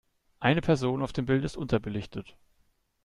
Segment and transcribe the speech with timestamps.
[0.39, 2.35] Eine Person auf dem Bild ist unterbelichtet.